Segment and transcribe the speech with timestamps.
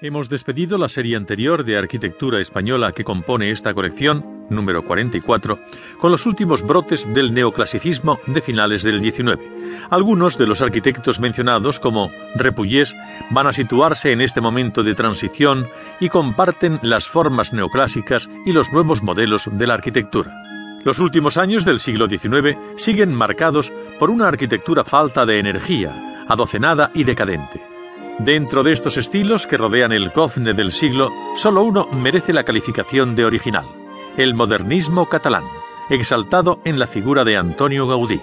[0.00, 5.58] Hemos despedido la serie anterior de arquitectura española que compone esta colección, número 44,
[5.98, 9.40] con los últimos brotes del neoclasicismo de finales del XIX.
[9.90, 12.94] Algunos de los arquitectos mencionados, como Repullés,
[13.30, 15.68] van a situarse en este momento de transición
[15.98, 20.32] y comparten las formas neoclásicas y los nuevos modelos de la arquitectura.
[20.84, 26.92] Los últimos años del siglo XIX siguen marcados por una arquitectura falta de energía, adocenada
[26.94, 27.67] y decadente.
[28.18, 33.14] Dentro de estos estilos que rodean el cozne del siglo, solo uno merece la calificación
[33.14, 33.64] de original,
[34.16, 35.44] el modernismo catalán,
[35.88, 38.20] exaltado en la figura de Antonio Gaudí.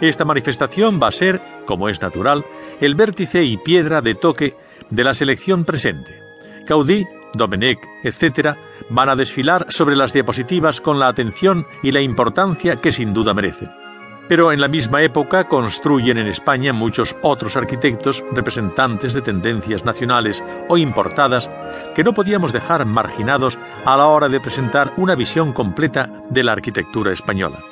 [0.00, 2.44] Esta manifestación va a ser, como es natural,
[2.80, 4.56] el vértice y piedra de toque
[4.90, 6.20] de la selección presente.
[6.66, 8.56] Gaudí, Domenech, etc.,
[8.90, 13.34] van a desfilar sobre las diapositivas con la atención y la importancia que sin duda
[13.34, 13.81] merecen.
[14.28, 20.42] Pero en la misma época construyen en España muchos otros arquitectos representantes de tendencias nacionales
[20.68, 21.50] o importadas
[21.94, 26.52] que no podíamos dejar marginados a la hora de presentar una visión completa de la
[26.52, 27.71] arquitectura española.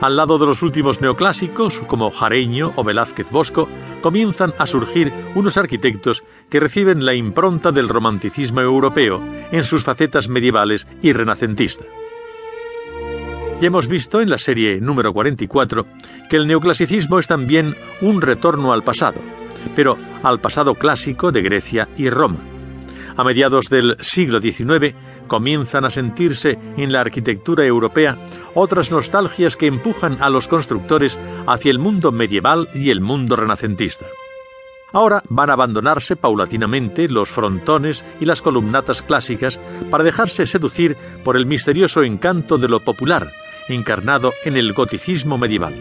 [0.00, 3.68] Al lado de los últimos neoclásicos, como Jareño o Velázquez Bosco,
[4.00, 10.28] comienzan a surgir unos arquitectos que reciben la impronta del romanticismo europeo en sus facetas
[10.28, 11.84] medievales y renacentista.
[13.60, 15.84] Ya hemos visto en la serie número 44
[16.30, 19.20] que el neoclasicismo es también un retorno al pasado,
[19.74, 22.38] pero al pasado clásico de Grecia y Roma.
[23.16, 24.94] A mediados del siglo XIX
[25.28, 28.18] comienzan a sentirse en la arquitectura europea
[28.54, 34.06] otras nostalgias que empujan a los constructores hacia el mundo medieval y el mundo renacentista.
[34.92, 41.36] Ahora van a abandonarse paulatinamente los frontones y las columnatas clásicas para dejarse seducir por
[41.36, 43.30] el misterioso encanto de lo popular,
[43.68, 45.74] encarnado en el goticismo medieval.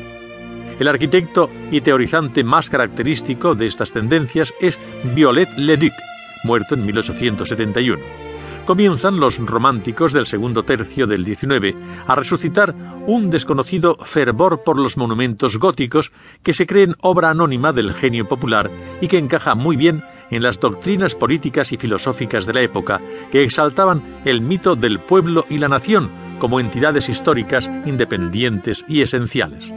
[0.79, 4.77] El arquitecto y teorizante más característico de estas tendencias es
[5.15, 5.93] Viollet-le-Duc,
[6.43, 8.27] muerto en 1871
[8.67, 11.73] comienzan los románticos del segundo tercio del XIX
[12.05, 12.75] a resucitar
[13.07, 16.11] un desconocido fervor por los monumentos góticos
[16.43, 18.69] que se creen obra anónima del genio popular
[18.99, 22.99] y que encaja muy bien en las doctrinas políticas y filosóficas de la época
[23.31, 29.71] que exaltaban el mito del pueblo y la nación como entidades históricas independientes y esenciales.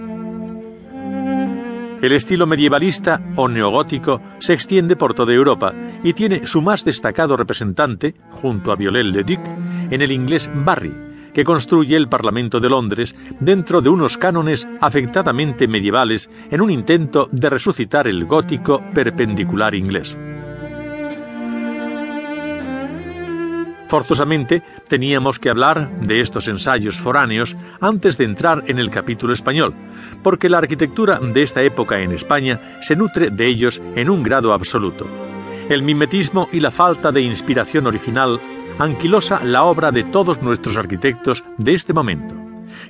[2.02, 7.36] El estilo medievalista o neogótico se extiende por toda Europa y tiene su más destacado
[7.36, 9.40] representante, junto a Viollet-le-Duc,
[9.90, 10.94] en el inglés Barry,
[11.32, 17.28] que construye el Parlamento de Londres dentro de unos cánones afectadamente medievales en un intento
[17.32, 20.16] de resucitar el gótico perpendicular inglés.
[23.88, 29.74] Forzosamente teníamos que hablar de estos ensayos foráneos antes de entrar en el capítulo español,
[30.22, 34.52] porque la arquitectura de esta época en España se nutre de ellos en un grado
[34.52, 35.29] absoluto.
[35.70, 38.40] El mimetismo y la falta de inspiración original
[38.80, 42.34] anquilosa la obra de todos nuestros arquitectos de este momento.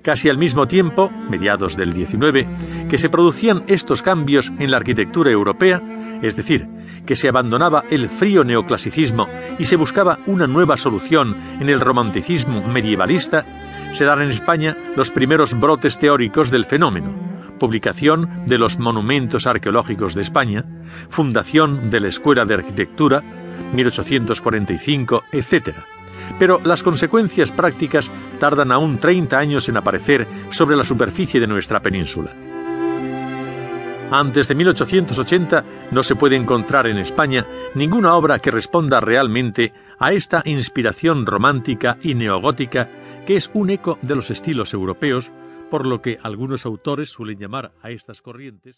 [0.01, 2.47] Casi al mismo tiempo, mediados del XIX,
[2.89, 5.83] que se producían estos cambios en la arquitectura europea,
[6.23, 6.67] es decir,
[7.05, 12.67] que se abandonaba el frío neoclasicismo y se buscaba una nueva solución en el romanticismo
[12.67, 13.45] medievalista,
[13.93, 17.30] se dan en España los primeros brotes teóricos del fenómeno,
[17.61, 20.65] publicación de los Monumentos Arqueológicos de España,
[21.09, 23.23] fundación de la Escuela de Arquitectura,
[23.73, 25.77] 1845, etc.
[26.41, 28.11] Pero las consecuencias prácticas
[28.41, 32.33] tardan aún 30 años en aparecer sobre la superficie de nuestra península.
[34.11, 40.13] Antes de 1880 no se puede encontrar en España ninguna obra que responda realmente a
[40.13, 42.89] esta inspiración romántica y neogótica
[43.25, 45.31] que es un eco de los estilos europeos,
[45.71, 48.69] por lo que algunos autores suelen llamar a estas corrientes